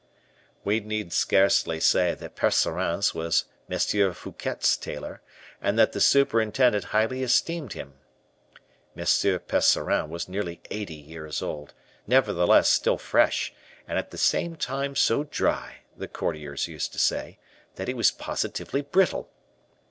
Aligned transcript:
We 0.63 0.79
need 0.79 1.13
scarcely 1.13 1.79
say 1.79 2.15
that 2.15 2.35
Percerin 2.35 3.03
was 3.13 3.45
M. 3.69 4.13
Fouquet's 4.13 4.75
tailor, 4.75 5.21
and 5.61 5.77
that 5.77 5.91
the 5.91 6.01
superintendent 6.01 6.85
highly 6.85 7.21
esteemed 7.21 7.73
him. 7.73 7.93
M. 8.97 9.01
Percerin 9.05 10.09
was 10.09 10.27
nearly 10.27 10.59
eighty 10.71 10.95
years 10.95 11.43
old, 11.43 11.75
nevertheless 12.07 12.67
still 12.67 12.97
fresh, 12.97 13.53
and 13.87 13.99
at 13.99 14.09
the 14.09 14.17
same 14.17 14.55
time 14.55 14.95
so 14.95 15.23
dry, 15.25 15.83
the 15.95 16.07
courtiers 16.07 16.67
used 16.67 16.93
to 16.93 16.97
say, 16.99 17.37
that 17.75 17.87
he 17.87 17.93
was 17.93 18.09
positively 18.09 18.81
brittle. 18.81 19.29